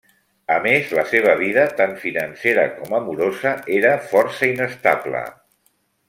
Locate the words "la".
0.99-1.03